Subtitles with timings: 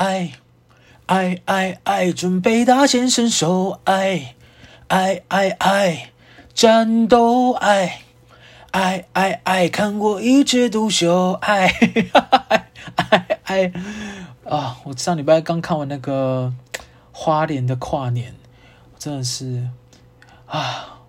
[0.00, 0.32] 爱
[1.04, 4.34] 爱爱爱，准备大显身手，爱
[4.88, 6.12] 爱爱爱，
[6.54, 8.00] 战斗爱
[8.70, 11.66] 爱爱爱，看过一枝独秀， 爱
[12.94, 13.72] 爱爱
[14.48, 14.80] 啊！
[14.84, 16.54] 我上礼拜刚看完那个
[17.12, 18.34] 花莲的跨年，
[18.98, 19.68] 真的是
[20.46, 21.00] 啊！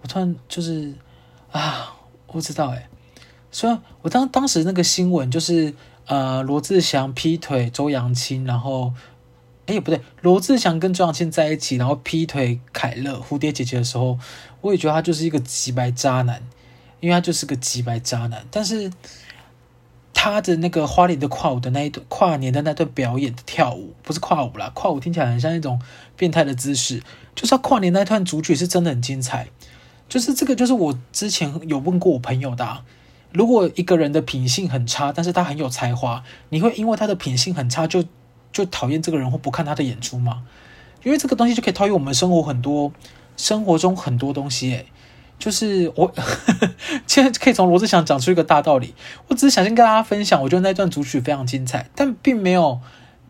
[0.00, 0.92] 我突然就是
[1.52, 1.94] 啊，
[2.26, 2.88] 我不知道哎。
[3.52, 5.72] 虽然我当当时那个新闻就是
[6.06, 8.92] 呃罗志祥劈腿周扬青，然后
[9.66, 14.18] 哎不对，罗志祥跟周扬青在一起，然后劈腿凯乐蝴蝶姐姐的时候，
[14.60, 16.42] 我也觉得他就是一个极白渣男，
[17.00, 18.44] 因为他就是个极白渣男。
[18.50, 18.90] 但是
[20.12, 25.80] 他的那个花莲的跨舞的那一段跨年的那段表演的跳舞，不是跨舞啦，跨舞听起来很像一种
[26.16, 27.02] 变态的姿势，
[27.34, 29.48] 就是他跨年那段主曲是真的很精彩。
[30.08, 32.84] 就是这个，就是我之前有问过我朋友的。
[33.32, 38.04] 如果一个人的品性很差，但是他很有才华，你会因为他的品性很差就
[38.52, 40.42] 就讨厌这个人或不看他的演出吗？
[41.02, 42.92] 因为这个东西就可以套用我们生活很多
[43.36, 44.86] 生活中很多东西，诶，
[45.38, 46.12] 就是我
[47.06, 48.94] 现在可以从罗志祥讲出一个大道理。
[49.28, 52.80] 我只是想先跟大家分享，我觉得那段主曲非常精彩，但并没有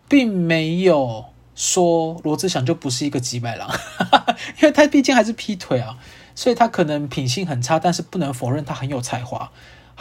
[0.09, 3.71] 并没有说罗志祥就不是一个几百郎，
[4.61, 5.97] 因为他毕竟还是劈腿啊。
[6.35, 9.53] 所以他可能品性很差，但是不能否认他很有才华。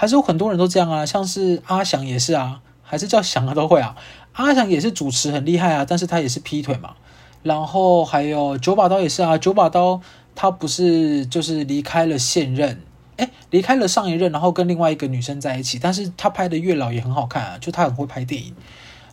[0.01, 3.95] 还是有很多人都这样啊，像是阿翔也是啊，还是叫翔啊都会啊。
[4.33, 6.95] 阿翔也是主持很厉害啊，但是他也是劈腿嘛。
[7.43, 10.01] 然后还有九把刀也是啊，九把刀
[10.33, 12.81] 他不是就是离开了现任，
[13.17, 18.55] 诶，离开了上一任，然后跟另外一个女生在一起，但是他拍的月老也很好看啊，就他很会拍电影。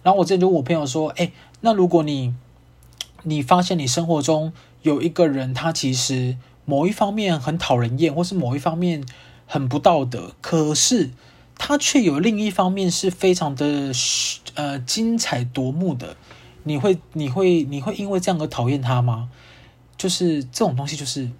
[0.02, 2.34] 然后我之前就我朋友说，诶，那如果你
[3.24, 6.38] 你发现你生活中有一个人，他其实。
[6.70, 9.02] 某一方面很讨人厌，或是某一方面
[9.48, 11.10] 很不道德，可是
[11.56, 13.90] 他却有另一方面是非常的
[14.54, 16.16] 呃精彩夺目的。
[16.64, 19.30] 你会你会你会因为这样而讨厌他吗？
[19.96, 21.30] 就是这种东西，就是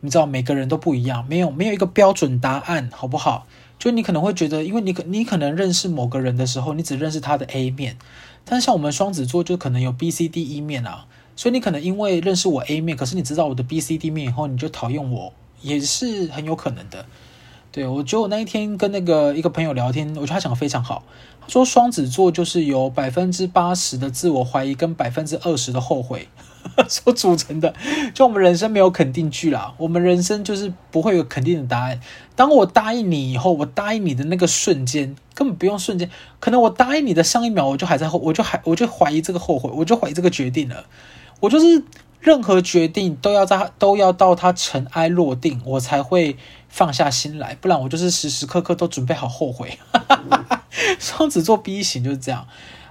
[0.00, 3.46] 你知道，每个人都不一样，没有没有一个标准答案，好不好？
[3.78, 7.96] 就你可能会觉得，因为你可你可能认识某个人的时候，你只认识他的 A 面，
[8.44, 11.06] 但是像我们双子座，就可能有 B、C、D、E 面啊。
[11.34, 17.06] 所以你可能因为认识我 A 面，可是你知道我的 B、C、D 面以后，你就讨厌我，也是很有可能的。
[17.70, 21.02] 对，我觉得我那一天跟那个一个朋友聊天，我觉得他讲的非常好。
[21.40, 26.28] 他说双子座就是由百分之八十的自我怀疑跟百分之二十的后悔
[26.86, 27.74] 所组成的。
[28.14, 31.98] 就我们人生没有肯定句啦，我们人生就是不会有肯定的答案。
[32.36, 40.84] 当我答应你以后，我答应你的那个瞬间，根本不用瞬间，可能我答应你的上一秒，我就还在后，我就还我就怀疑这个后悔，我就怀疑这个决定了。
[41.40, 41.82] 我就是
[42.22, 46.36] 任何决定都要在都要到他尘埃落定，我才会
[46.68, 49.76] 放下心来，不然我就是时时刻刻都准备好后悔。
[51.00, 52.46] 双子座 B 型就是这样。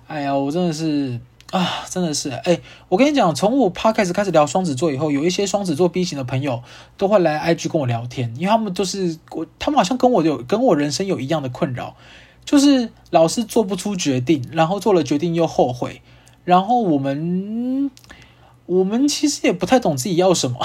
[0.08, 1.18] 哎呀，我真的是
[1.52, 2.60] 啊，真的是哎，
[2.90, 6.62] 我跟你讲，从我 Podcast 开始聊双子座以后，有一些双子座 B 型的朋友
[6.98, 11.96] 都会来 IG 跟我聊天，因为他们都是我，他们好像跟我有跟我人生有一样的困扰，
[12.44, 16.02] 就是老是做不出决定，然后做了决定又后悔，
[16.44, 17.90] 然后我们。
[18.72, 20.58] 我们其实也不太懂自己要什么，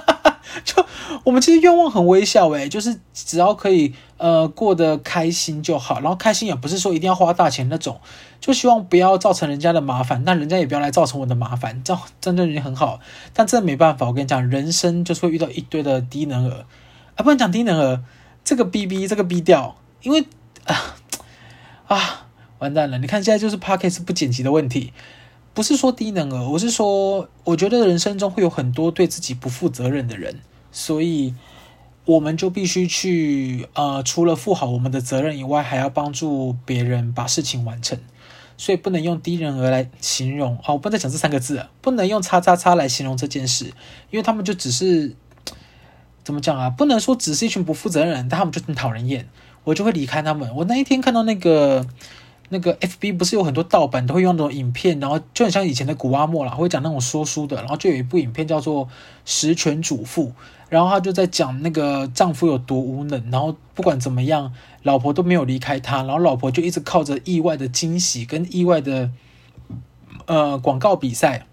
[0.64, 0.84] 就
[1.24, 8.00] 我们其实愿望很微小诶，就是只要可以呃过得开心就好，然后开心也不是说一定要花大钱那种，
[8.38, 13.00] 就希望不要造成人家的麻烦，那人家也不要来造成我的麻烦，这样真的人很好，
[13.32, 16.66] 但真的没办法，我跟你讲，人生就是会遇到一堆的低能儿
[17.16, 18.02] 啊，不能讲低能儿，
[18.44, 20.26] 这个 B B 这个 B 调，因为
[20.64, 20.96] 啊
[21.86, 22.26] 啊
[22.58, 24.92] 完蛋了，你看现在就是 Podcast 不剪辑的问题。
[25.58, 30.38] 不是说低能儿，我是说，我觉得人生中会有很多对自己不负责任的人，
[30.70, 31.34] 所以
[32.04, 37.98] 我们就必须去，呃，除了负好我们的责任以外，还要帮助别人把事情完成，
[38.56, 40.54] 所以不能用低能儿来形容。
[40.58, 43.64] 哦，我不能再讲这三个字，不能用叉叉叉来形容这件事，
[44.12, 45.16] 因为他们就只是
[46.22, 46.70] 怎么讲啊？
[46.70, 49.28] 不能说只是一群不负责任，但他们就很讨人厌，
[49.64, 50.54] 我就会离开他们。
[50.54, 51.84] 我那一天看到那个。
[52.50, 58.86] 那个 FB 不是有很多盗版都会用那种影片，然后就很像以前的古阿莫啦，会讲那种说书的，然后就有一部影片叫做
[59.24, 60.28] 《十全主妇》，
[60.68, 64.52] 然后他就在讲那个丈夫有多无能，然后不管怎么样，
[64.82, 69.10] 老婆都没有离开他，然后老婆就一直靠着意外的惊喜跟意外的
[70.26, 71.46] 呃广告比赛。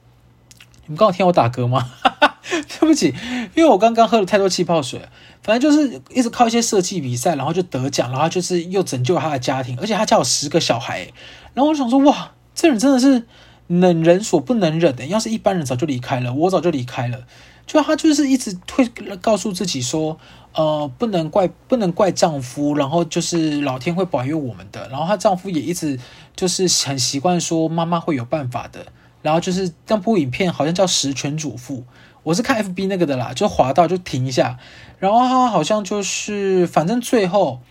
[0.86, 1.91] 你们刚好听我打嗝吗？
[2.80, 3.13] 对不起，
[3.56, 5.01] 因为我刚刚喝了太多气泡水。
[5.45, 11.07] 反正就是一直靠一些设计比赛，然后就得奖，然后就是又拯救了他的家庭，而且他家有十个小孩。
[11.53, 13.27] 然后我想说，哇，这人真的是
[13.68, 15.06] 忍人所不能忍的。
[15.06, 17.19] 要是一般人早就离开了，我早就离开了。
[17.68, 18.88] 就她就是一直会
[19.21, 20.18] 告诉自己说，
[20.56, 24.89] 呃，不能怪不能怪丈夫，然后就是老天会保佑我们的。
[24.89, 26.00] 然后她丈夫也一直
[26.36, 28.83] 就是很习惯说妈妈会有办法的。
[29.21, 31.77] 然后就是那部影片好像叫《十全主妇》，
[32.25, 34.57] 我是看 FB 那个的啦，就滑到就停一下。
[35.00, 37.62] 然后她好像就是反正最后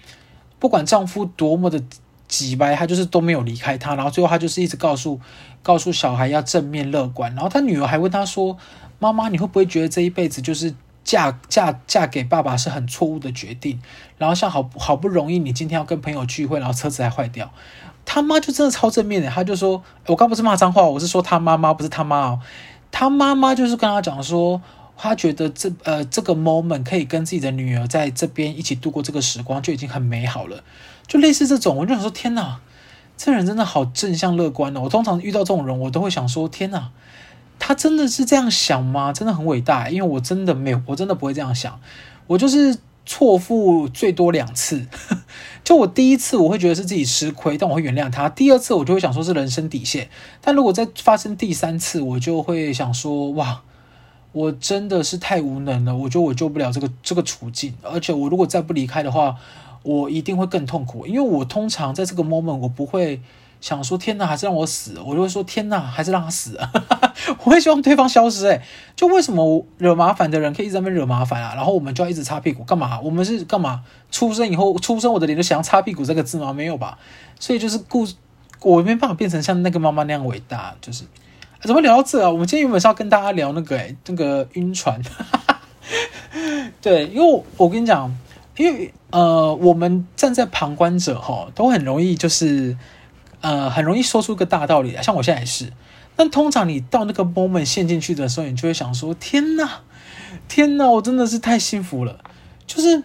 [0.58, 1.82] 不管丈夫多么的
[2.26, 3.94] 挤掰，她就是都没有离开他。
[3.94, 5.20] 然后最后她就是一直告诉
[5.62, 7.34] 告诉小孩要正面乐观。
[7.34, 8.56] 然后她女儿还问她说。
[9.00, 10.72] 妈妈，你会不会觉得这一辈子就是
[11.02, 13.82] 嫁嫁嫁给爸爸是很错误的决定？
[14.16, 17.52] 然后像好好不容易你今天要跟朋友聚会，然后车子还坏掉，
[18.06, 22.40] 他妈就真的超正面的，他就说：“我刚不是骂脏话，我是说他妈妈不是他妈哦。”
[22.96, 24.62] 他妈妈就是跟他讲说，
[24.96, 30.62] 他觉得这呃这个 moment 可以跟自己的女儿在这边一起度过这个时光就已经很美好了，
[31.08, 32.60] 就类似这种，我就想说天哪，
[33.16, 34.82] 这人真的好正向乐观哦！
[34.82, 36.90] 我通常遇到这种人，我都会想说天哪。
[37.58, 39.12] 他真的是这样想吗？
[39.12, 41.80] 真的很伟大，因为我真的没有，我真的不会这样想。
[42.28, 44.86] 我就是错付最多两次，
[45.62, 48.28] 就我第一次我会觉得是自己吃亏，但我会原谅他。
[48.28, 50.08] 第二次我就会想说是人生底线，
[50.40, 53.62] 但如果再发生第三次，我就会想说哇，
[54.32, 59.36] 我真的是太无能了，我觉得我救不了这个这个处境，而且我如果再不离开的话，
[59.82, 63.20] 我一定会更痛苦，因为我通常在这个 moment 我不会。
[63.64, 65.00] 想说天哪，还是让我死？
[65.00, 66.60] 我就会说天哪，还是让他死！
[67.42, 68.46] 我会希望对方消失。
[68.46, 68.60] 诶，
[68.94, 71.54] 就为什么惹麻烦的人可以一直在那边惹麻烦啊？
[71.54, 73.00] 然后我们就要一直擦屁股干嘛？
[73.00, 73.80] 我们是干嘛？
[74.10, 76.52] 出生以后，出生我的脸就想要擦屁股这个字吗？
[76.52, 76.98] 没有吧？
[77.40, 78.06] 所以就是故，
[78.60, 80.76] 我没办法变成像那个妈妈那样伟大。
[80.82, 81.04] 就是
[81.62, 82.30] 怎么聊到这啊？
[82.30, 85.00] 我们今天原本是要跟大家聊那个诶，那个晕船。
[86.82, 88.14] 对，因为我跟你讲，
[88.58, 92.76] 因为呃，我们站在旁观者哈，都很容易就是。
[93.44, 95.70] 呃，很容易说出个大道理来，像我现在也是。
[96.16, 99.82] 但通常你到那个 moment 陷进去的时候，你就会想说：天哪，
[100.48, 102.24] 天哪，我真的是太幸福了。
[102.66, 103.02] 就是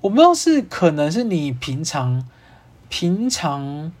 [0.00, 2.26] 我不知道是可能是你平常
[2.88, 3.92] 平常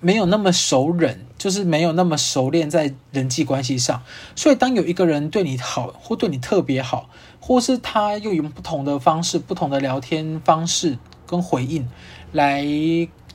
[0.00, 4.02] 没有那么熟稔，就是没有那么熟练在人际关系上，
[4.34, 10.96] 所以当有一个人对你好，或对你特别好，或是他又用不同的方式、不同的聊天方式
[11.26, 11.86] 跟回应
[12.32, 12.64] 来。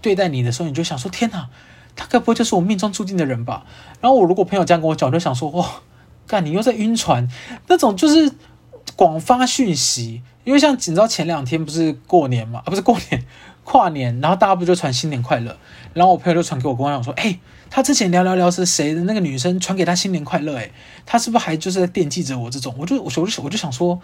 [0.01, 1.47] 对待你的时候，你就想说：天哪，
[1.95, 3.63] 他该不会就是我命中注定的人吧？
[4.01, 5.65] 然后我如果朋友这样跟我讲，我就想说：哇，
[6.27, 7.27] 干你又在晕船？
[7.67, 8.33] 那种就是
[8.95, 12.61] 广发讯息，因为像你知道前两天不是过年嘛？
[12.65, 13.23] 啊，不是过年，
[13.63, 15.55] 跨年，然后大家不就传新年快乐？
[15.93, 17.37] 然后我朋友就传给我，跟我讲说：哎，
[17.69, 20.57] 他之前聊聊聊是谁的那个女生传给他新年快乐？
[20.57, 20.71] 哎，
[21.05, 22.49] 他是不是还就是在惦记着我？
[22.49, 23.99] 这种，我就我就我就想说，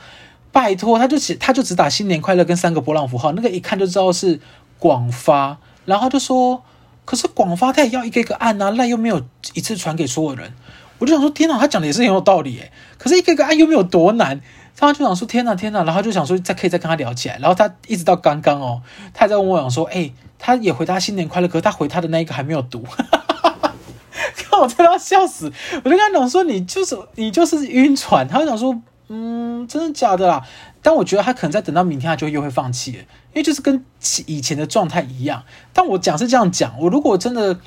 [0.52, 4.40] 拜托，他就只他就只打新年快乐跟三个波浪符号，那个一看就知道是
[4.78, 5.58] 广发。
[5.88, 6.62] 然后就说，
[7.06, 9.22] 可是广发他也要一个一个按啊，赖又没有
[9.54, 10.54] 一次传给所有人，
[11.00, 14.42] 我就想说，天哪，他讲的也是很有道理诶，可是一个一个按又没有多难，
[14.76, 18.82] 他就想说，天哪，天哪，然后就想说，再可以再跟他聊起来，然后他一直到刚刚哦，
[19.14, 22.84] 他还在问我讲说，哎，他也回他新年快乐，可是他回他的那一个还没有读，
[24.36, 25.50] 看我真的要笑死，
[25.86, 30.44] 我就跟他讲说，你就是你就是晕船，他就想说，嗯，真的假的啦？
[30.82, 33.04] 但我觉得他可能在等到明天，他就又会放弃了。
[33.38, 33.86] 因为就是跟
[34.26, 37.60] 以前的状态一样，但我讲是这样讲，我如果真的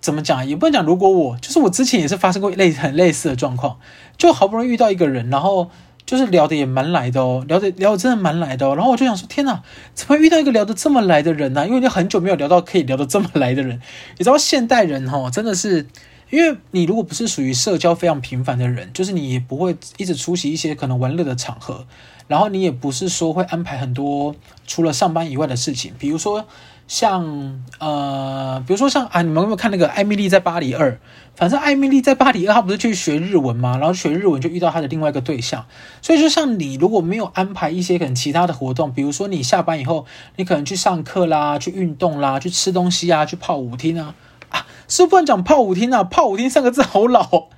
[0.00, 0.84] 怎么讲，也不能讲。
[0.84, 3.80] 如果我就是我之前也是发生过类很类似的状况，
[4.16, 5.68] 就好不容易遇到一个人，然后
[6.06, 8.76] 就是聊得也蛮来的哦，聊得聊得真的蛮来的哦。
[8.76, 9.64] 然后我就想说，天哪，
[9.94, 11.66] 怎么遇到一个聊得这么来的人呢？
[11.66, 13.80] 因为你很久没有聊到可以聊得这么来的人。
[14.16, 15.88] 你知道现代人哈，真的是，
[16.30, 21.84] 因为你如果不是属于社交非常频繁的人，就是你也不会一直出席一些可能玩乐的场合。
[22.30, 26.46] 然后你也不是说会安排很多除了上班以外的事情，比如说
[26.86, 30.92] 像呃，比如说像啊，你们有没有看那个《艾米丽在巴黎二》？
[31.34, 33.76] 反正艾米丽在巴黎二，她不是去学日文吗？
[33.78, 35.66] 然后学日文就遇到她的另外一个对象。
[36.00, 40.06] 所以就像你如果没有安排一些可能其他的活动，比如说你下班以后，
[40.36, 44.14] 你可能去上课啦，去运动啦，去吃东西啊，去泡舞厅啊
[44.50, 46.04] 啊，是不是不能讲泡舞厅啊？
[46.04, 47.48] 泡舞厅三个字好老，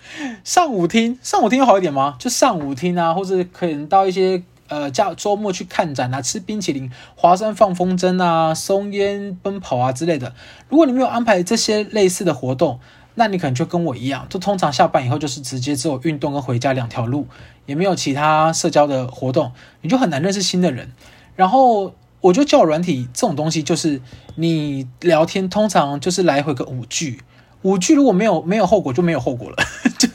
[0.45, 2.17] 上舞厅，上舞厅好一点吗？
[2.19, 4.43] 就上舞厅啊，或者可能到一些。
[4.73, 10.35] 呃，假周末去看展啊，吃冰淇淋，华山放风筝啊，松烟奔跑啊之类的。
[10.71, 12.81] 如果你没有安排这些类似的活动，
[13.17, 17.27] 那你可能就跟我一样，就通常下班以后就是直接只有运动跟回家两条路，
[17.67, 19.53] 也没有其他社交的活动，
[19.83, 20.91] 你就很难认识新的人。
[21.37, 24.01] 然后我觉得交友软体这种东西，就是
[24.37, 27.21] 你聊天通常就是来回个五句，
[27.61, 29.57] 五句如果没有没有后果就没有后果了，
[30.01, 30.09] 就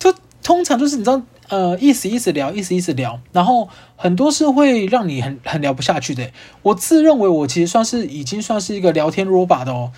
[0.00, 1.22] 就通常就是你知道。
[1.50, 6.30] 呃，意思意思聊，意思意思聊，然后很多是会让你很很聊不下去的。
[6.62, 9.90] 我自认为我其实算是已经算是一个聊天 robot 的哦。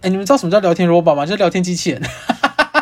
[0.00, 1.24] 哎，你们知道什么叫聊天 robot 吗？
[1.24, 2.02] 就是聊天机器人。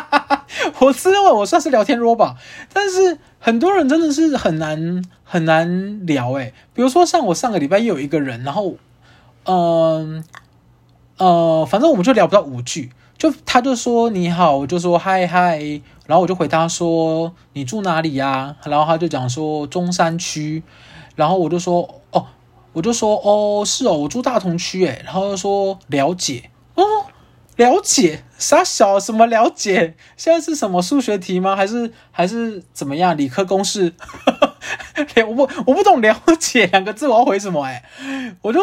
[0.81, 2.37] 我自认为我算是聊天 robot，
[2.73, 8.77] 但是很多人真的是很难很难聊诶，比如说像我上个礼拜又有一个人，然后
[9.45, 10.23] 嗯，
[11.17, 15.59] 呃，反正我们就聊不到五句，就他就说你好，我就说嗨嗨，
[16.05, 18.55] 然后我就回答说你住哪里呀？
[18.65, 20.63] 然后他就讲说中山区，
[21.15, 22.27] 然后我就说哦，
[22.73, 26.83] 我就说哦是哦，我住大同区诶，然后就说了解哦。
[27.55, 29.95] 了解啥小什么了解？
[30.15, 31.55] 现在是什么数学题吗？
[31.55, 33.17] 还是还是怎么样？
[33.17, 33.95] 理科公式？
[35.27, 37.63] 我不我不懂了解两个字，我要回什么？
[37.65, 37.83] 哎，
[38.43, 38.59] 我就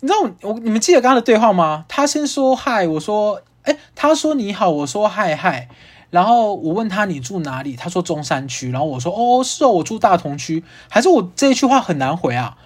[0.00, 1.84] 你知道我你们记得刚刚的对话吗？
[1.88, 5.68] 他先说嗨，我说哎，他说你好，我说嗨嗨，
[6.10, 7.76] 然后我问他你住哪里？
[7.76, 12.56] 他说中山区，然后我说哦是哦，我住大同区，还是我这一句话很难回啊？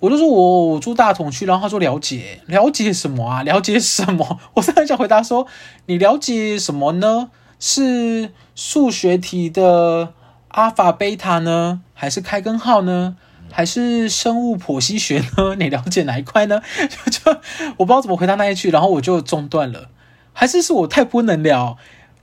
[0.00, 3.42] 我就说我我住大同区，然后他说了解了解什么啊？
[3.42, 4.38] 了解什么？
[4.54, 5.46] 我是很想回答说，
[5.86, 7.30] 你了解什么呢？
[7.58, 10.14] 是数学题的
[10.48, 13.16] 阿法贝塔呢，还是开根号呢？
[13.52, 15.56] 还是生物剖析学呢？
[15.60, 16.62] 你了解哪一块呢？
[16.88, 17.40] 就就
[17.76, 19.90] 我不知道怎么回答那一句，然后我就中断了。
[20.32, 21.76] 还是是我太不能聊？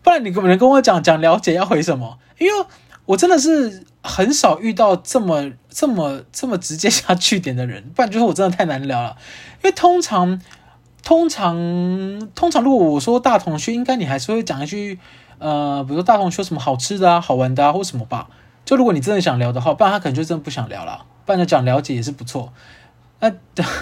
[0.03, 2.19] 不然你可不能跟我讲讲了解要回什么？
[2.39, 2.65] 因为
[3.05, 3.85] 我真的是。
[4.03, 9.17] 很少遇到这么这么这么直接下句点的人，不然就是我真的太难聊了。
[9.61, 10.41] 因为通常
[11.03, 14.97] 通常通常，如果我说大同区，应该你还是会讲一句，
[15.39, 18.29] 呃，比如说大同区有什么好吃的啊、好玩的啊，或什么吧。
[18.63, 21.03] 就如果你真的想聊的话，不然他可能就真的不想聊了。
[21.25, 22.53] 不然就讲了解也是不错。
[23.19, 23.29] 那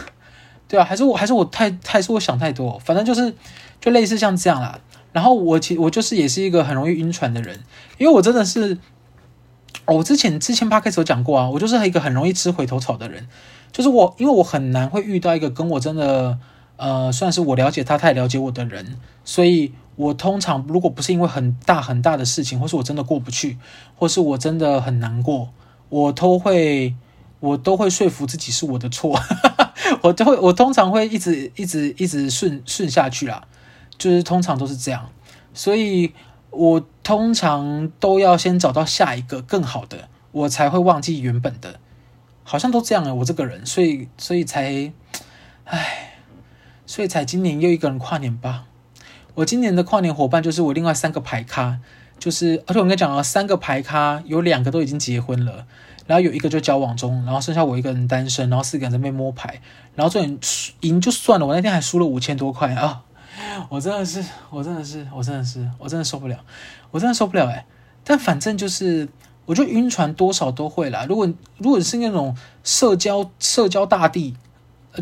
[0.67, 3.35] 对啊，还是我还是我太太是我想太多，反正就是
[3.85, 4.79] 就类似像这样啦。
[5.13, 7.59] 然后我其我就是也是一个很容易晕船的人，
[7.99, 8.77] 因为我真的是。
[9.87, 13.27] 哦，我之前之前 p o d c a s 有讲过啊，我就是一个很容易吃回头草的人，
[13.71, 16.39] 就是我，因为我很难会遇到一个跟我真的，
[16.77, 23.59] 呃，算是我了解他，他也了解我的人，所以我通常如果不是因为很大很大的事情，或是我真的过不去，
[23.95, 25.49] 或是我真的很难过，
[25.89, 26.95] 我都会
[27.39, 29.19] 我都会说服自己是我的错，
[30.01, 33.45] 我都会我通常会一直一直一直顺顺下去啦，
[33.97, 35.09] 就是通常都是这样，
[35.53, 36.13] 所以。
[36.57, 41.81] 我通常都要先找到下一个更好的，我才会忘记原本的，
[42.45, 44.93] 好像都这样啊，我这个人，所以所以才，
[45.65, 46.13] 唉，
[46.85, 48.67] 所以才今年又一个人跨年吧。
[49.33, 51.81] 我今年的跨年伙伴就是我另外三个牌咖，
[52.17, 55.67] 就是而且我跟你讲啊，三个牌咖有两个都已经结婚了，
[56.07, 59.59] 然后有一个就交往中，然后剩下我一个人单身，然后四个人在那边摸牌，
[59.95, 60.39] 然后这赢
[60.79, 63.03] 赢就算了，我那天还输了五千多块啊。
[63.69, 66.39] 我真的是，我真的是，我真的是，我真的受不了，
[66.91, 67.65] 我真的受不了哎！
[68.03, 69.09] 但反正就是，
[69.45, 71.05] 我觉得晕船多少都会啦。
[71.09, 74.35] 如果如果是那种社交社交大帝，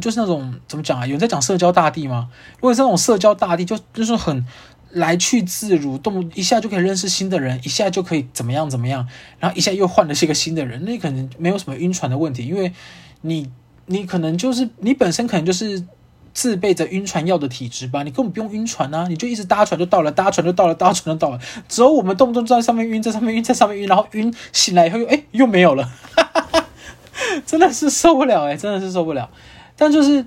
[0.01, 1.05] 就是那种怎么讲啊？
[1.05, 2.29] 有人在讲社交大帝吗？
[2.55, 4.45] 如果是那种社交大帝，就就是很
[4.89, 9.07] 来去自如，动一下就可以认识新的人，一下就可以怎么样怎么样，
[9.39, 12.73] 然后一下又换了是一个新的人，那可能没有什么晕船的问题，因为
[13.21, 13.51] 你
[13.85, 15.85] 你可能就是你本身可能就是。
[16.33, 21.39] 自备着晕船药的体质吧，你根本不用晕船啊，你就一直搭船就到了，搭船就到了，搭船就到了。
[21.69, 25.87] 只有我们动不动在上面晕，在上面晕，在上面晕，然后晕醒来以后又哎又没有了，
[27.45, 29.29] 真的是受不了哎，真的是受不了。
[29.77, 30.25] 但就是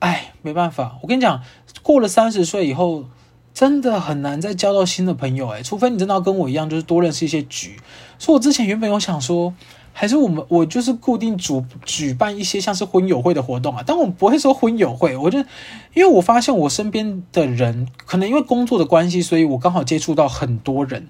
[0.00, 1.42] 哎没办法，我跟你讲，
[1.82, 3.04] 过了三十岁以后，
[3.54, 7.76] 真的很难再交到新的朋友哎，除非你真的要跟我一样，就是多认识一些局。
[8.18, 9.54] 所以我之前原本有想说。
[9.96, 15.38] 还是我们我就是固定主举办一些像是婚友会的活动啊，但我不会说婚友会，我就
[15.94, 21.08] 因为我发现我身边的人可能因为工作的关系，所以我刚好接触到很多人，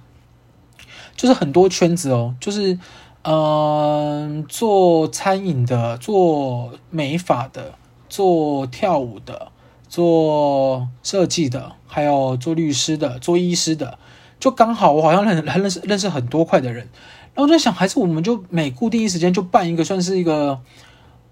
[1.16, 2.78] 就是很多圈子哦，就是
[3.22, 7.72] 嗯、做餐饮的、做美发的、
[8.10, 9.50] 做跳舞的、
[9.88, 13.98] 做设计的，还有做律师的、做医师的，
[14.38, 16.90] 就刚好我好像认认认识认识很多块的人。
[17.34, 20.60] 然后我在想，还是我们就每固定一时间就办一个，算是一个，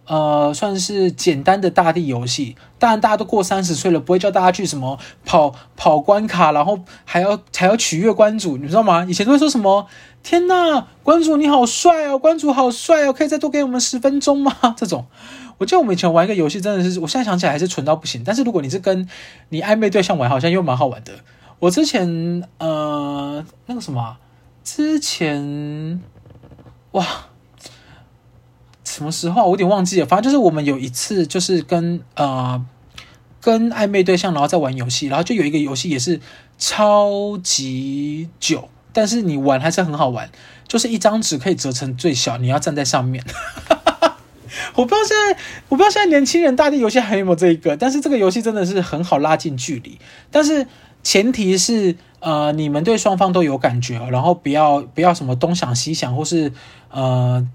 [0.06, 2.56] 呃，算是简单的大地游戏。
[2.76, 9.04] 当然，大家都过三十岁了，不会叫大家去什么跑跑关卡，然后还要还要取悦关主，你知道吗？
[9.08, 9.86] 以前都会说什么
[10.24, 15.06] “天呐，关主你好帅哦，关主好帅哦，可以再多给我们十分钟吗？” 这种，
[15.58, 18.24] 我记得我们以前玩一个游戏，真的是，我现在想起来还是蠢到不行。
[18.26, 19.08] 但是如果你是跟
[19.50, 21.12] 你暧昧对象玩，好像又蛮好玩的。
[21.60, 24.16] 我之前呃，那个什么。
[24.64, 26.00] 之前，
[26.92, 27.06] 哇，
[28.84, 30.06] 什么时候我有点忘记了。
[30.06, 32.64] 反正就是我们有一次，就是跟呃
[33.40, 36.20] 跟暧昧对象，然后在玩游戏，然后就有一个游戏也是
[36.58, 40.30] 超级久，但是你玩还是很好玩。
[40.68, 43.22] 就是一张纸可以折成最小，你要站在上面。
[44.74, 45.38] 我不知道现在，
[45.68, 49.98] 我不知道现在年轻人大地游戏还有没有这一个，但是这个游戏真的是很好拉近距离。
[50.30, 50.66] 但是
[51.02, 56.52] 前提是呃你们对双方都有感觉，然后不要不要什么东想西想，或是
[56.90, 57.46] 呃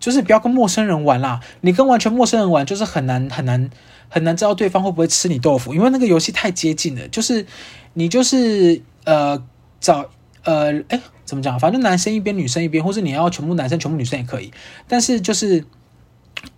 [0.00, 1.40] 就是不要跟陌生人玩啦。
[1.60, 3.70] 你跟完全陌生人玩，就是很难很难
[4.08, 7.06] 很难知道对方会不会吃你豆腐，因为那个游戏太接近了。
[7.08, 7.46] 就是
[7.94, 9.42] 你就是呃
[9.80, 10.06] 找
[10.44, 14.52] 呃哎怎么讲，反正男生一边女生一边，或是你要全部男生全部女生也可以，
[14.88, 15.64] 但是就是。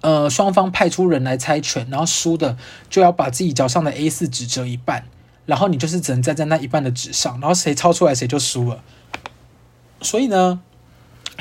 [0.02, 2.58] 呃，双方派出人来猜拳，然后输的
[2.90, 5.04] 就要把自己脚上的 A 四纸折一半，
[5.48, 8.84] 然后你就是只能站在那一半的纸上，然后谁抄出来谁就输了。
[10.02, 10.60] 所以呢，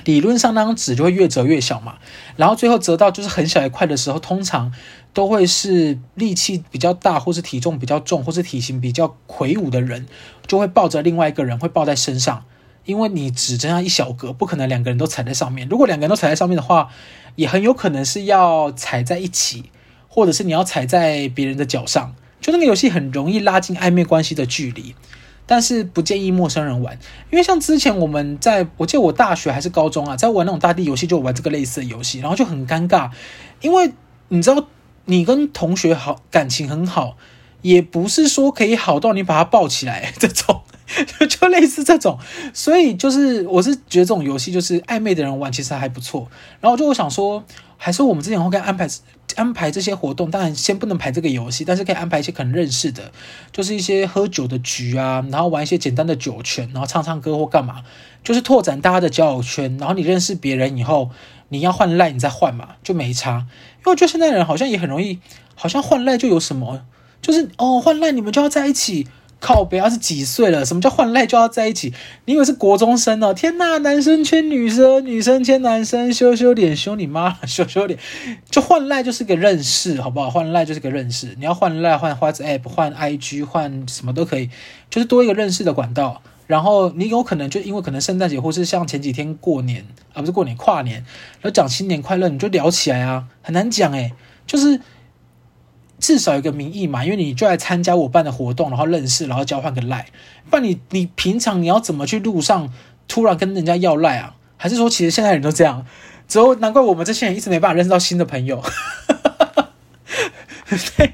[0.06, 1.98] 理论上那张纸就会越折越小嘛，
[2.38, 4.72] 然后最后折到就是很小一块的时候，通常
[5.12, 10.08] 都会是力气比较大，或是体重比较重，或是体型比较魁梧的人，
[10.48, 12.46] 就会抱着另外一个人会抱在身上。
[12.86, 15.68] 因为你只剩下一小格，不可能两个人都踩在上面。
[15.68, 16.90] 如果两个人都踩在上面的话，
[17.36, 19.72] 也很有可能是要踩在一起，
[20.08, 22.16] 或者是你要踩在别人的脚上。
[22.42, 24.96] 就那个游戏很容易拉近暧昧关系的距离，
[25.46, 26.98] 但是不建议陌生人玩。
[27.32, 33.10] 因为像之前我们在，我记得我大学还是高中啊，在玩那种大地游戏，就玩这个类似的游戏，然后就很尴尬，
[33.62, 33.92] 因为
[34.30, 34.68] 你知道，
[35.06, 37.18] 你跟同学好感情很好，
[37.62, 40.62] 也不是说可以好到你把他抱起来 这种。
[41.28, 42.18] 就类似这种，
[42.54, 46.26] 所以就是我是觉得这种游戏就是暧昧的人玩其实还不错。
[46.62, 47.44] 然后就我想说，
[47.76, 48.88] 还是我们之前会该安排
[49.38, 53.12] 安排这些活动，当然先不能排这个游戏，但是可以安排一些可能认识的，
[53.54, 57.84] 就是一些喝酒的局啊，然后玩一些简单的酒拳，然后唱唱歌或干嘛，
[58.24, 59.78] 就是拓展大家的交友圈。
[59.78, 61.12] 然后你认识别人以后，
[61.50, 63.46] 你要换赖你再换嘛，就没差。
[63.78, 65.20] 因为我觉得现在人好像也很容易，
[65.56, 66.82] 好像换赖就有什么，
[67.22, 69.08] 就是哦换赖你们就要在一起。
[69.40, 70.66] 靠北，要是几岁了？
[70.66, 71.94] 什么叫换赖就要在一起？
[72.26, 73.34] 你以为是国中生哦？
[73.34, 78.00] 天呐，男生牵女生，女生牵男生，羞羞脸，羞你妈，羞羞脸。
[78.50, 80.30] 就换赖就是个认识，好不好？
[80.30, 81.36] 换赖就是个认识。
[81.38, 84.50] 你要换赖，换 WhatsApp，换 IG，换什么都可以，
[84.90, 86.22] 就是多一个认识的管道。
[86.48, 90.96] 然后你有可能就因为可能圣诞节，或是像前几天过年啊，不是过年跨年，
[91.42, 94.14] 然后讲新年快乐，你就聊起来啊，很难讲诶，
[94.48, 94.82] 就是。
[96.00, 100.06] 至少有个名义嘛，因为你就来参加我办的活动，然后认识，然后交换个赖。
[100.50, 102.72] 不然你你平常你要怎么去路上
[103.08, 104.36] 突然跟人家要赖啊？
[104.58, 105.86] 还是说其实现在人都这样？
[106.28, 108.62] 之后难怪我们这些人一直没办法认识到新的朋友。
[110.98, 111.14] 对，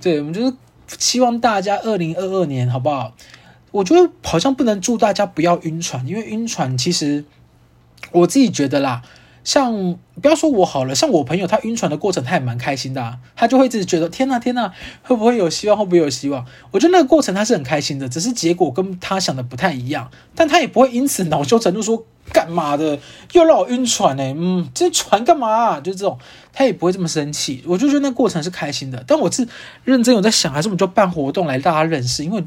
[0.00, 0.54] 对，我们就是
[0.98, 3.14] 希望大家二零二二年好不好？
[3.70, 7.24] 我觉得好像不能祝大家不要晕船，因为晕船其实
[8.12, 9.02] 我自己觉得啦。
[9.44, 15.76] 像不要说我好了，像我朋友他晕船的过程，他也蛮开心的，他就会一直觉得天呐天呐，会不会有希望？
[15.76, 16.44] 会不会有希望？
[16.70, 22.98] 我觉得那个过程他是很开心的，只是结果跟他想的不太一样，但他也不会因此恼羞成怒说干嘛的
[23.32, 25.80] 又让我晕船呢、嗯，这船干嘛啊？
[25.80, 26.18] 就这种，
[26.52, 27.62] 他也不会这么生气。
[27.66, 29.46] 我就觉得那过程是开心的，但我是
[29.84, 32.24] 认真有在想，还是我们就办活动来大家认识？
[32.24, 32.42] 因为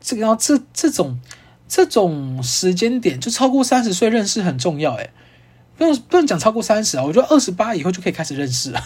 [0.00, 1.20] 这个要这这种
[1.68, 5.10] 这种时间点，就超过三十岁认识很重要诶、
[5.80, 8.78] 不用不用讲超过三十啊，我觉得二十八以后就可以开始认识了。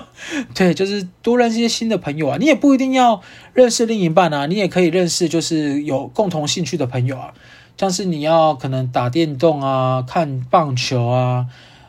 [0.54, 2.36] 对，就是多认识一些新的朋友啊。
[2.38, 3.22] 你也不一定要
[3.54, 7.32] 认识另一半啊，你也可以认识就是有共同兴趣的朋友啊。
[7.78, 11.46] 像是你要可能打电动啊、看棒球啊，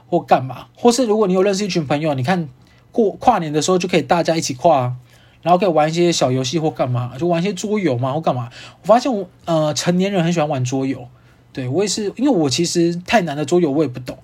[0.07, 2.47] 或干嘛，或是如果你有认识一群朋友，你看
[2.93, 4.93] 过跨年的时候就可以大家一起跨，
[5.41, 8.49] 然后可以玩一些小游戏或干嘛，就玩一些桌游嘛或干嘛。
[8.81, 11.09] 我发现我呃成年人很喜欢玩桌游。
[11.55, 14.17] 对，我也是，因为我其实太难的桌游我也不懂，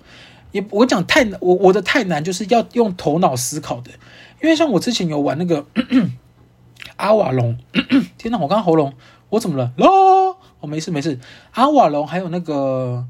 [0.52, 3.90] 也我讲太难，我我的太难就是要用头脑思考的，
[4.44, 6.10] 因为像我之前有玩那个咳咳
[6.98, 7.58] 阿瓦隆，
[8.18, 8.94] 天哪，我刚刚喉咙
[9.30, 9.72] 我怎么了？
[9.78, 11.18] 咯，我没事没事，
[11.54, 13.06] 阿瓦隆还有那个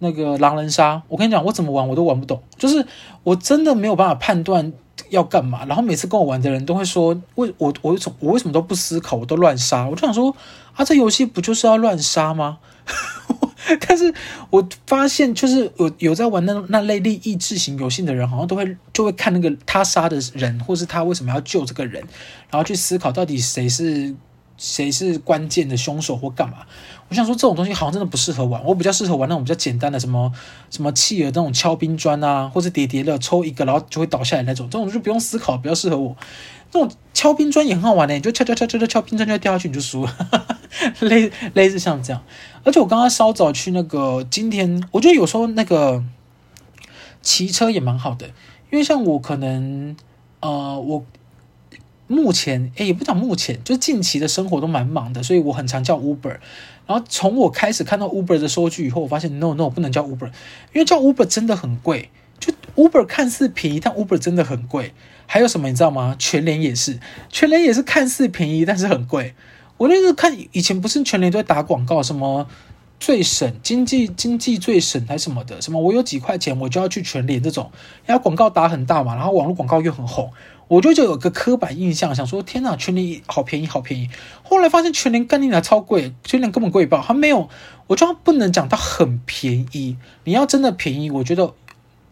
[0.00, 2.86] 那个狼人杀，我跟你讲，我怎么玩我都玩不懂，就是
[3.22, 4.70] 我真的没有办法判断
[5.08, 10.36] 要干嘛，然后每次跟我玩的人都会说，为我我我我为什么都不思考，我都乱杀，我就想说
[10.74, 12.58] 啊，这游戏不就是要乱杀吗？
[13.86, 14.12] 但是
[14.50, 22.02] 我发现，就是有有在玩那那类利益智型游戏的人，好像都会就会看那个他杀的人，或是他为什么要救这个人，
[22.50, 24.14] 然后去思考到底谁是
[24.56, 26.58] 谁是关键的凶手或干嘛。
[27.08, 28.64] 我想说，这种东西好像真的不适合玩。
[28.64, 30.32] 我比较适合玩那种比较简单的，什么
[30.70, 36.16] 什么企鹅那种敲冰砖啊，或是叠叠乐，抽一个然后就会倒下来那种，这种就不用思考，比较适合我。
[36.72, 40.16] 那种敲冰砖也很好玩的，你就敲敲敲敲敲敲冰砖就会掉下去，你就输了。
[41.00, 42.22] 类类似像这样，
[42.64, 46.02] 而且我刚刚稍早去那个，今天我觉得有时候那个
[47.20, 48.26] 骑车也蛮好的，
[48.70, 49.96] 因为像我可能
[50.40, 51.04] 呃，我
[52.06, 56.38] 目前诶也不讲目前，就近期的生活都蛮忙的，所以我很常叫 Uber。
[56.86, 60.26] 然后从我开始看到 Uber 的收据以后，我发现 No No 不能叫 Uber，
[60.72, 62.10] 因为叫 Uber 真的很贵。
[62.40, 64.92] 就 Uber 看似便宜，但 Uber 真的很贵。
[65.26, 66.16] 还有什么你知道吗？
[66.18, 66.98] 全联也是，
[67.30, 69.34] 全联也是看似便宜，但是很贵。
[69.76, 72.46] 我那个看以前不是全联都在打广告，什么
[73.00, 77.70] 最省经济经济最省还是什么的，什么我有几块钱我就要去全联这种，
[78.06, 80.30] 然后广告打很大嘛，然后网络广告又很红。
[80.68, 84.08] 我就就有个刻板印象，想说天哪，全联好便宜，好便宜。
[84.42, 87.04] 后来发现全联干你娘超贵，全联根本贵爆。
[87.06, 87.50] 它没有，
[87.88, 89.98] 我就不能讲它很便宜。
[90.24, 91.52] 你要真的便宜，我觉得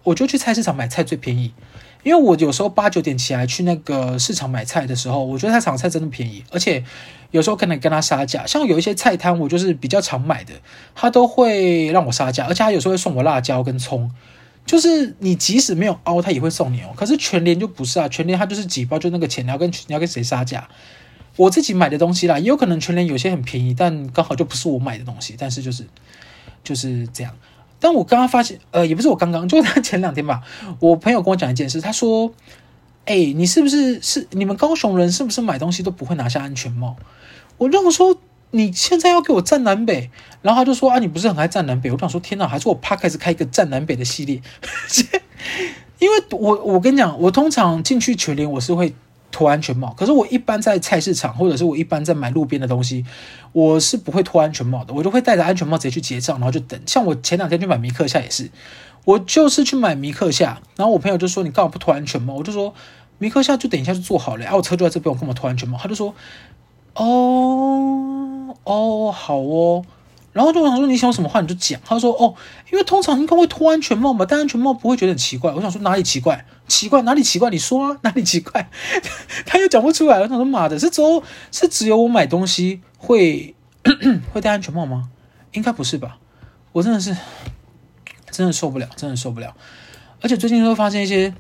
[0.03, 1.55] 我就去菜市场买菜最便宜。
[2.03, 6.85] 因为我有时候八九点起来去那个市场买菜的时候，我觉得菜场菜真的便宜，而且
[7.31, 8.47] 有时候可能跟他杀价。
[8.47, 10.55] 像有一些菜摊，我就是比较常买的，
[10.95, 14.11] 他都会让我杀价，而且他有时候会送我辣椒跟葱。
[14.67, 16.93] 就是你即使没有凹，他也会送你哦。
[16.95, 20.69] 可是全联就不是啊，全联它就是几包就那个钱，你要跟你要跟谁杀价？
[21.37, 25.35] 我自己买的东西啦，也有可能全联有些很便宜，但刚好就不是我买的东西。
[25.39, 25.87] 但是就是
[26.63, 27.35] 就是这样。
[27.81, 30.43] 但我刚刚发现，呃，也不是我刚刚，就是他前两天吧，
[30.79, 32.33] 我朋友跟我讲一件事，他说
[33.07, 36.95] ：“哎，你是不是是你们高雄人是不是买东西都不会拿下安全帽？”
[37.61, 38.19] 我让我说。
[38.53, 40.11] 你现在要给我站南北，
[40.43, 41.89] 然后他就说啊，你不是很爱站南北？
[41.93, 44.43] 我想说，天哪，还是我 p 开始开一个站南北的系列？
[46.01, 48.93] 因为我我跟你讲，我通常进去全联我是会
[49.31, 53.05] 脱安全帽，可是我一般在菜市场或者是我一般在买路边的东西，
[53.53, 56.77] 我是不会脱安全帽的，我就会戴着安全帽直接去结账，然后就等。
[56.87, 58.51] 像我前两天去买米克夏也是，
[59.05, 62.35] 我就是去买米克夏，然后我朋友就说，你干嘛不脱安全帽？
[62.35, 62.75] 我就说
[63.19, 65.79] 米克夏就等一下就做好了，啊，我车就在这边，我干嘛脱安全帽？
[65.81, 66.13] 他就说。
[66.95, 69.85] 哦哦，好哦，
[70.33, 71.81] 然后就想说，你想什么话你就讲。
[71.85, 72.35] 他说哦，
[72.71, 75.53] 因为通常应该会脱安全帽嘛，戴安全帽不会觉得很奇怪。
[75.53, 76.45] 我想说哪里奇怪？
[76.69, 77.51] 奇怪哪里奇怪？
[77.51, 78.69] 你说啊， 哪里奇怪？
[79.47, 80.19] 他又讲不出来。
[80.21, 83.55] 我想说妈的，是只有是只有我买东西会
[84.33, 85.09] 会戴安全帽吗？
[85.53, 86.19] 应该不是吧？
[86.73, 87.17] 我真的是
[88.31, 89.55] 真的受不了，真的受不了。
[90.21, 91.35] 而且最近会发现一些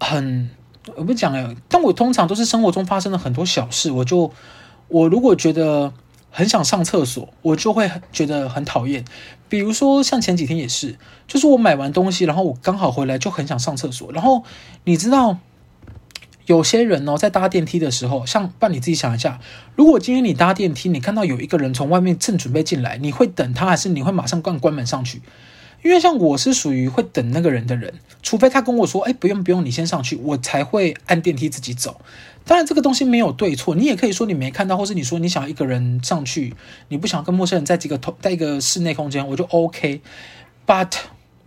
[0.00, 0.50] 很
[0.96, 4.32] 我不讲了，但我通常都是生活中发生了很多小事，我就。
[4.88, 5.92] 我如果觉得
[6.30, 9.04] 很想上厕所，我就会觉得很讨厌。
[9.48, 10.96] 比如说像前几天也是，
[11.26, 14.12] 就是我买完东西，然后我刚好回来就很想上厕所。
[14.12, 14.44] 然后
[14.84, 15.38] 你知道，
[16.46, 19.40] 有些人哦，在搭电梯的时候，像不你自己想一下，
[19.74, 25.22] 如果今天你搭电梯，你看到有一个人从外面正准备进来，你会等他，还是你会马上关关门上去？
[25.82, 32.00] 因为像我是属于会等那个人的人，除非他跟我说：“哎，不用不用，你先上去。”我才会按电梯自己走。
[32.44, 36.54] 当然，这个东西没有对错，你也可以说你没看到，或是你说你想要一个人上去，
[36.88, 40.00] 你不想跟陌生人在几个同在一个室内空间，我就 OK。
[40.66, 40.92] But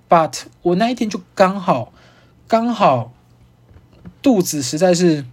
[0.10, 1.91] but 我那一天就刚好
[2.48, 3.13] 刚好
[4.22, 5.26] 肚子实在是。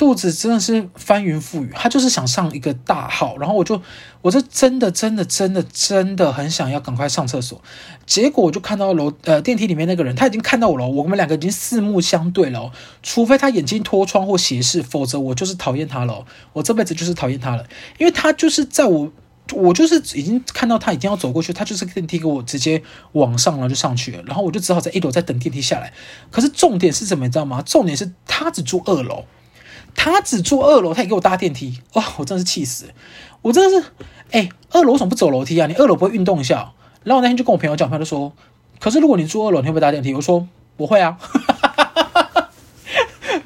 [0.00, 3.82] 肚子真的是翻云覆雨，他就是想上一个大号，然后我就，
[4.22, 7.60] 我就真的真的真的真的很想要赶快上厕所，
[8.06, 17.66] 结果我就看到楼呃电梯里面那个人，他已经看到我了，我们两个已经四目相对了，除非他眼睛脱窗或斜视，否则我就是讨厌他了，我这辈子就是讨厌他了，
[17.98, 19.12] 因为他就是在我，
[19.52, 22.82] 我就是已经看到他已经要走过去，他就是电梯给我直接
[23.12, 25.92] 往上了就上去了，然后我就只好在一楼在等电梯下来，
[26.30, 27.60] 可是重点是什么你知道吗？
[27.60, 29.26] 重点是他只住二楼。
[29.94, 32.04] 他只住二楼，他也给我搭电梯，哇！
[32.16, 32.86] 我真的是气死，
[33.42, 33.86] 我真的是，
[34.30, 35.66] 哎、二楼为什么不走楼梯啊？
[35.66, 36.72] 你二楼不会运动一下？
[37.04, 38.32] 然后我那天就跟我朋友讲，他就说，
[38.78, 40.14] 可是如果你住二楼，你会不会搭电梯？
[40.14, 41.18] 我说不会啊，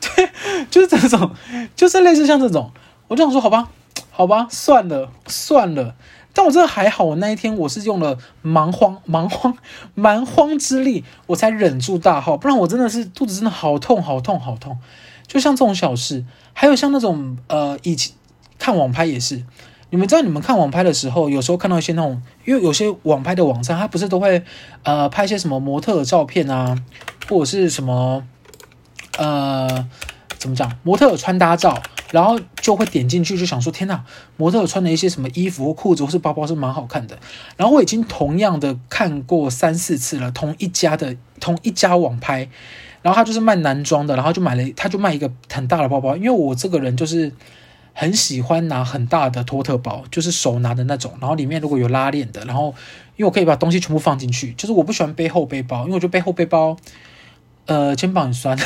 [0.01, 0.31] 对，
[0.71, 1.31] 就是这种，
[1.75, 2.71] 就是类似像这种，
[3.09, 3.69] 我就想说，好吧，
[4.11, 5.95] 好吧，算了算了，
[6.33, 9.57] 但我真的还好，我那一天我是用了蛮荒蛮荒
[9.95, 14.79] 蛮荒之力，我才忍住大号，不然我真的是肚子真的好痛好痛好痛。
[15.27, 18.15] 就像这种小事，还有像那种呃，以前
[18.59, 19.43] 看网拍也是，
[19.91, 24.43] 你们知道，你们看网拍的时候，有时候看到一些那种，因为有些网拍的网站，它不是都会
[24.83, 26.77] 呃拍一些什么模特的照片啊，
[27.29, 28.25] 或者是什么
[29.19, 29.89] 呃
[30.39, 31.83] 怎么讲，模特的穿搭照，
[32.13, 34.05] 然后就会点进去，就想说天哪，
[34.37, 37.19] 模特穿的一些什么衣服或裤子或是包包是蛮好看的。
[37.57, 42.49] 然后我已经同样的看过三四次了，同一家的同一家网拍。
[43.05, 46.17] 然后他就是卖男装的，然后就买了，他就卖一个很大的包包。
[46.17, 47.31] 因为我这个人就是
[47.93, 51.13] 很喜欢拿很大的托特包，就是手拿的那种。
[51.21, 52.75] 然后里面如果有拉链的，然后
[53.17, 54.55] 因为我可以把东西全部放进去。
[54.55, 56.79] 就是我不喜欢背后背包，因为我觉得背后背包，
[57.67, 58.59] 呃，肩膀很酸。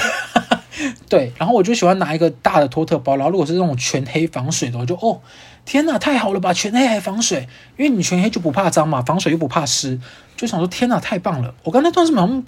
[1.08, 3.16] 对，然后我就喜欢拿一个大的托特包。
[3.16, 5.20] 然后如果是那种全黑防水的，我就哦，
[5.64, 9.98] 天哪，太好了吧，全黑还防水，因为你全黑就不怕脏嘛，防水又不怕湿，
[10.36, 11.52] 就想说天哪，太棒了。
[11.64, 12.44] 我刚才当时马上。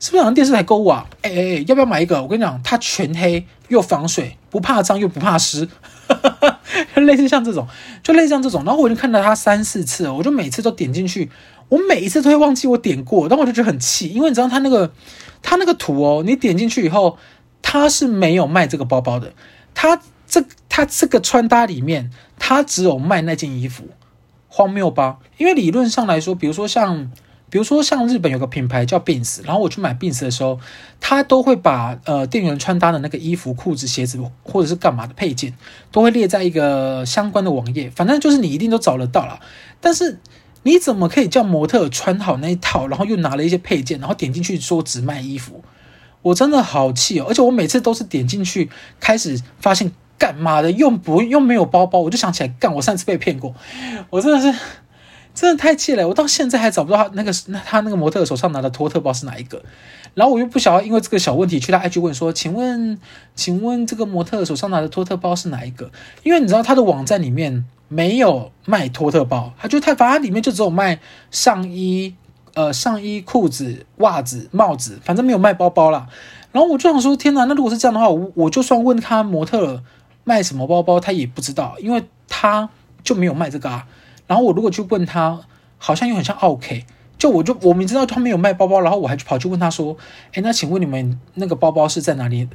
[0.00, 1.06] 是不是好像电视台购物啊？
[1.20, 2.22] 哎哎哎，要不要买一个？
[2.22, 5.68] 我跟你讲，它全黑又防水，不怕脏又不怕湿，
[6.96, 7.68] 类似像这种，
[8.02, 8.64] 就类似像这种。
[8.64, 11.30] 然后我就看到它三四次，我就每次都点进去，
[11.68, 14.90] 我每一次都会忘记我点过，但我就觉得很气，因为你知道它那个
[15.42, 17.18] 它那个图哦，你点进去以后，
[17.60, 19.34] 它是没有卖这个包包的，
[19.74, 23.84] 它这他这个穿搭里面，他只有卖那件衣服，
[24.48, 25.18] 荒谬吧？
[25.36, 27.10] 因为理论上来说，比如说像。
[27.50, 30.58] 比如说，像日本有个品牌叫 Beams，然后我去买 Beams 的时候，
[31.00, 35.52] 他都会把呃店员穿搭的那个衣服、裤子、鞋子或者是干嘛的配件，
[35.90, 39.40] 都会列在一个相关的网页，反正就是你一定都找得到啦。
[39.80, 40.20] 但是
[40.62, 45.64] 你怎么可以叫模特穿好那一套，然后又拿了一些配件，然后点进去说只卖衣服？
[46.22, 47.26] 我真的好气哦！
[47.28, 53.54] 而且我每次都是点进去，开始发现干嘛的，又不又没有包包，我就想起来干，我上次被骗过，
[54.10, 54.58] 我真的是。
[55.34, 56.06] 真的太气了！
[56.06, 59.62] 我到现在还找不到他那个那他那个模特手上拿的托特包是哪一个，
[60.14, 62.98] 然后我又不晓得因为这个小问题去他 IG 问说，请问
[63.34, 65.90] 请问这个模特手上拿的托特包是哪一个？
[66.22, 72.14] 因为你知道他的网站里面没有卖托特包，他就他反正里面就只有卖上衣、
[72.54, 76.08] 呃上衣、裤子、袜子、帽子，反正没有卖包包啦。
[76.52, 77.44] 然后我就想说，天哪！
[77.44, 79.80] 那如果是这样的话，我我就算问他模特
[80.24, 82.68] 卖什么包包，他也不知道，因为他
[83.04, 83.86] 就没有卖这个啊。
[84.30, 85.40] 然后我如果去问他，
[85.76, 86.76] 好像又很像奥客，
[87.18, 89.96] 就我就我明知道他没有卖包包，然后我还去跑去问他说，
[90.34, 92.46] 哎，那请问你们那个包包是在哪里？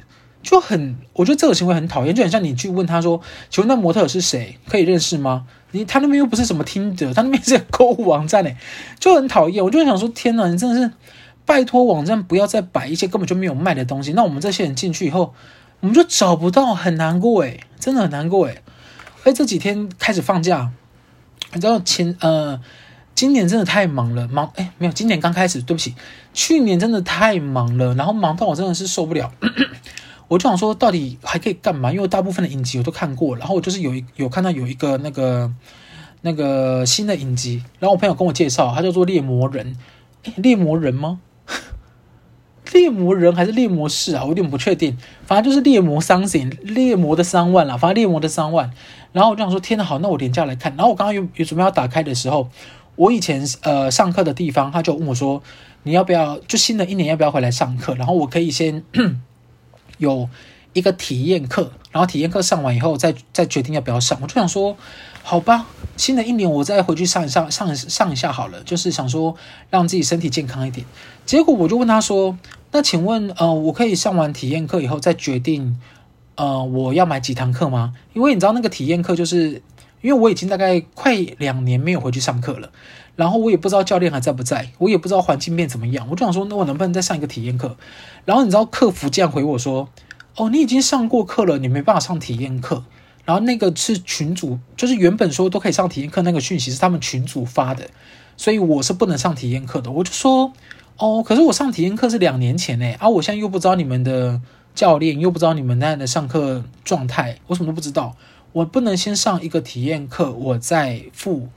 [0.42, 4.56] 就很，我觉得这个行为很讨厌，就很像你去问他说，请问那模特是谁？
[4.66, 5.44] 可以认识吗？
[5.72, 8.56] 你他那边又不是什么听的，他那边是购物网站诶，
[8.98, 9.62] 就很讨厌。
[9.62, 10.90] 我就想说，天哪，你真的是
[11.44, 15.34] 拜托网站不要再摆一些根本就没有卖的东西，那我们这些人进去以后，
[15.80, 18.62] 我们就找不到，很难过诶，真的很难过诶。
[19.24, 20.70] 哎，这几天开始放假。
[21.56, 22.60] 你知道前呃，
[23.14, 25.94] 今年真的太忙了，忙哎没有，今年刚开始，对不起，
[26.34, 29.32] 去年真的太忙了，然后忙到我真的是受不了，
[30.28, 31.90] 我就想说到底还可以干嘛？
[31.90, 35.50] 因为大部分的影集我都看过，然后我就是有一有看到有一个那个
[36.20, 39.74] 那个新的影集，然后我朋友跟我介绍，他叫做猎魔人，
[40.36, 41.20] 猎魔人吗？
[42.72, 44.22] 猎魔人还是猎魔士啊？
[44.22, 48.70] 我有点不确定，反正就是猎魔三千猎魔的三万啦，反正猎魔的三万。
[49.12, 50.74] 然后我就想说，天哪，好，那我连假来看。
[50.76, 52.50] 然后我刚刚有有准备要打开的时候，
[52.96, 55.42] 我以前呃上课的地方，他就问我说，
[55.84, 57.94] 你要不要就新的一年要不要回来上课？
[57.94, 58.82] 然后我可以先
[59.98, 60.28] 有
[60.74, 64.18] 一个体验课，然后体验课上完以后再再决定要不要上。
[64.20, 64.76] 我就想说，
[65.22, 69.34] 好吧，新的一年我再回去上一上上上一下好了，就是想说
[69.70, 70.86] 让自己身体健康一点。
[71.24, 72.38] 结果我就问他说，
[72.76, 75.80] 那请问呃，我可以上完体验课以后再决定？
[76.34, 77.94] 呃，我要买几堂课吗？
[78.12, 79.62] 因为你知道那个体验课，就是
[80.02, 82.70] 因为我已经大概快两年没有回去上课了，
[83.14, 87.78] 然后我也不知道教练还在不在，我也不知道环境变怎么样，我就想说，那我能不能再上一个体验课？
[88.26, 89.88] 然后你知道客服这样回我说，
[90.36, 92.84] 哦，你已经上过课了，你没办法上体验课。
[93.24, 97.88] 然后那个是群主，就是原本说都可以上体验课那个讯息是他们群主发的，
[98.36, 99.90] 所以我是不能上体验课的。
[99.90, 100.52] 我就说，
[100.98, 104.40] 哦，可是我上体验课是两年前诶，啊，我现在又不知道你们的。
[104.76, 108.14] 教练又不知道你们那样的上课状态，我什么都不知道。
[108.52, 111.48] 我不能先上一个体验课，我再付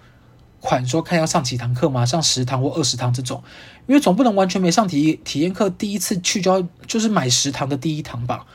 [0.61, 2.05] 款说看要上几堂课吗？
[2.05, 3.43] 上十堂或二十堂这种，
[3.87, 8.45] 因为总不能完全没上体体验课，第一次去就就是买十堂的第一堂吧。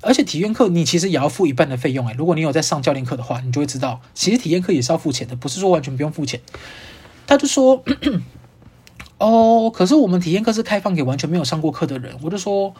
[0.00, 6.40] 而且体验课你其实也要付一半的费用诶，如果你有在上教练课的话，你就会知道，其实体验课也是要付钱的，不是说完全不用付钱。
[7.24, 7.84] 他就说，
[9.24, 12.16] 哦，可是我们体验课是开放给完全没有上过课的人。
[12.22, 12.74] 我就说，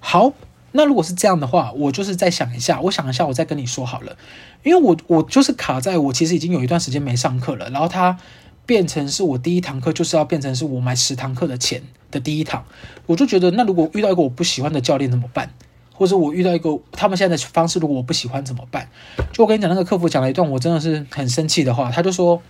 [0.00, 0.32] 好。
[0.70, 4.16] 那如果是这样的话，我就是再想一下，我想一下，我再跟你说好了。
[4.62, 8.18] 因为我我就是卡在我其实已经有一段时间没上课了，然后它
[8.66, 12.64] 变成是我第一堂课就是要变成是我买十堂课的钱的第一堂，
[13.06, 15.50] 我就觉得那如果遇到一个我不喜欢的教练怎么办？
[15.94, 18.90] 或者我遇到一个他们现在的方式如果我不喜欢怎么办？
[19.32, 22.42] 就我跟你讲，那个客服讲了一段我真的是很生气的话，他就说，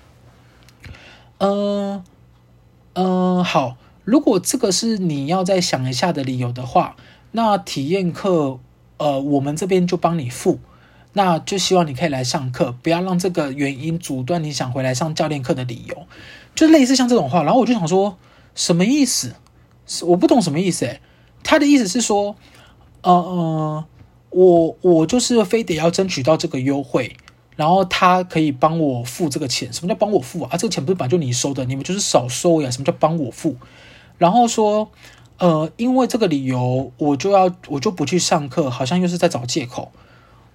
[1.38, 2.02] 嗯、
[3.00, 6.96] 嗯、好，如果这个是你要再想一下的理由的话。
[7.30, 8.58] 那体验课，
[8.96, 10.58] 呃，我们这边就帮你付，
[11.12, 16.06] 那就希望你可以来上课，不要让这个原因阻断你想回来上教练课的理由，
[16.54, 17.42] 就类似像这种话。
[17.42, 18.16] 然后我就想说，
[18.54, 19.34] 什么意思？
[20.06, 20.86] 我不懂什么意思。
[20.86, 21.02] 诶，
[21.44, 22.34] 他的意思是说，
[23.02, 23.84] 呃呃，
[24.30, 27.14] 我我就是非得要争取到这个优惠，
[27.58, 29.70] 然后他可以帮我付这个钱。
[29.70, 30.50] 什么叫帮我付啊？
[30.52, 32.70] 啊，这个钱不是本来就你收的，你们就是少收呀。
[32.70, 33.56] 什么叫帮我付？
[34.16, 34.88] 然后说。
[35.40, 39.92] 呃，因为这个理由，我就要我就不去上课，好像又是在找借口。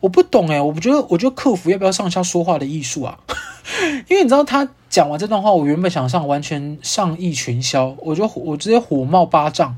[0.01, 3.17] 我不懂诶，我不觉得，我觉得客服要不要上一下说话的艺术啊？
[4.09, 9.73] 因为你知道他讲完这段话，我原本想上完全上意全消，我就我直接火冒八丈。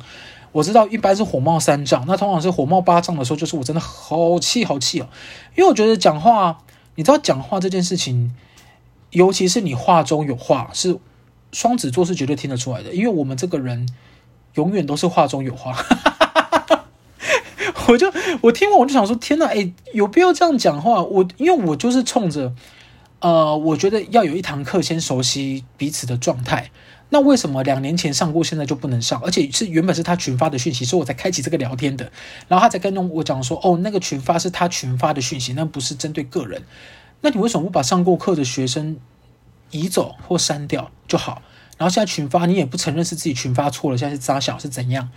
[0.52, 5.08] 我知道一般是火冒三丈，那通常是火冒八丈的时候，就是我真的好气好气哦。
[5.56, 6.64] 因为我觉得讲话，
[6.96, 8.36] 你知道讲话这件事情，
[9.12, 10.98] 尤其是你话中有话，是
[11.52, 13.88] 双子座是绝对听得出来的，因为我们这个人。
[14.56, 15.76] 永远都是话中有话，
[17.90, 21.04] 我就我听完我就想说，天哪，哎，有必要这样讲话？
[21.04, 22.54] 我因为我就是冲着，
[23.20, 26.72] 呃，我觉得要有一堂课先熟悉彼此的状态。
[27.10, 29.22] 那为什么两年前上过，现在就不能上？
[29.24, 32.12] 而且是原本是他群发的讯息，所以我才开启这个聊天的。
[32.48, 36.64] 然后他才跟我讲说，哦，那个群发是他群发的讯息，那不是针对个人。
[37.22, 38.98] 那你为什么不把上过课的学生
[39.70, 41.42] 移走或删掉就好？
[41.78, 45.10] 然后现在群发，你也不承认是自己群发错了，现在是扎小是怎样？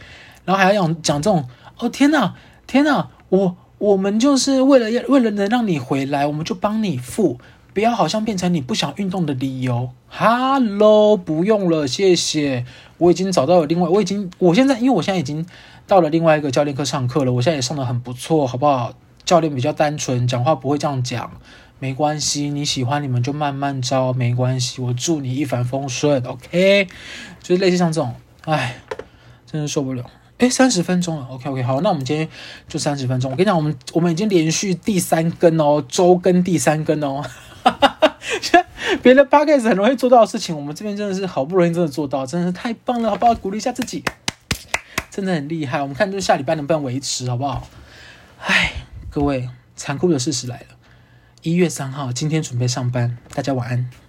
[0.45, 1.49] 然后还要讲讲这种，
[1.79, 2.35] 哦天哪，
[2.67, 7.41] 天哪，我我们就是为了要为了能让你回来，我们就帮你付。
[7.79, 9.91] 不要好像变成你不想运动的理由。
[10.09, 12.67] Hello，不用了，谢谢。
[12.97, 15.47] 我已经找到了另外，我已经，我现在因为我现在已经
[15.87, 18.93] 到了另外一个教练课上课了，我现在也上得很不错，好不好？
[19.25, 21.31] 教练比较单纯，讲话不会这样讲，
[21.79, 22.51] 没关系。
[22.51, 24.83] 你喜欢你们就慢慢招，没关系。
[24.83, 26.89] 我祝你一帆风顺，OK？
[27.41, 28.13] 就是类似像这种，
[28.47, 28.75] 哎，
[29.47, 30.05] 真是受不了。
[30.39, 32.29] 哎，三十分钟了，OK OK，好，那我们今天
[32.67, 33.31] 就三十分钟。
[33.31, 37.25] 我跟你讲，我们我们已经连续第三更哦，周更第三更哦。
[39.03, 43.35] 别的 podcast 很容易做到的事情，我们这边真的是好不容易真的做到，真的是太棒了，好不好？
[43.35, 44.03] 鼓励一下自己，
[45.11, 45.81] 真的很厉害。
[45.81, 47.69] 我们看，就下礼拜能不能维持，好不好？
[48.41, 48.73] 哎，
[49.11, 50.67] 各位，残酷的事实来了，
[51.43, 54.08] 一月三号，今天准备上班，大家晚安。